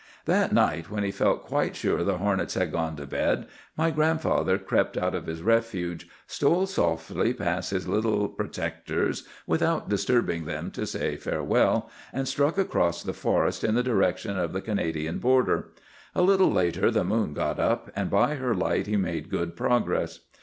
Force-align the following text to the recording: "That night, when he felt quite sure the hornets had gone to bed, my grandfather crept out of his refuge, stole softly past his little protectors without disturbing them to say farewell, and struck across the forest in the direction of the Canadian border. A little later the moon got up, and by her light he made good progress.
"That 0.25 0.51
night, 0.51 0.89
when 0.89 1.03
he 1.03 1.11
felt 1.11 1.43
quite 1.43 1.75
sure 1.75 2.03
the 2.03 2.17
hornets 2.17 2.55
had 2.55 2.71
gone 2.71 2.95
to 2.95 3.05
bed, 3.05 3.45
my 3.77 3.91
grandfather 3.91 4.57
crept 4.57 4.97
out 4.97 5.13
of 5.13 5.27
his 5.27 5.43
refuge, 5.43 6.09
stole 6.25 6.65
softly 6.65 7.35
past 7.35 7.69
his 7.69 7.87
little 7.87 8.27
protectors 8.27 9.27
without 9.45 9.89
disturbing 9.89 10.45
them 10.45 10.71
to 10.71 10.87
say 10.87 11.17
farewell, 11.17 11.87
and 12.11 12.27
struck 12.27 12.57
across 12.57 13.03
the 13.03 13.13
forest 13.13 13.63
in 13.63 13.75
the 13.75 13.83
direction 13.83 14.39
of 14.39 14.53
the 14.53 14.61
Canadian 14.61 15.19
border. 15.19 15.67
A 16.15 16.23
little 16.23 16.51
later 16.51 16.89
the 16.89 17.03
moon 17.03 17.35
got 17.35 17.59
up, 17.59 17.91
and 17.95 18.09
by 18.09 18.37
her 18.37 18.55
light 18.55 18.87
he 18.87 18.97
made 18.97 19.29
good 19.29 19.55
progress. 19.55 20.21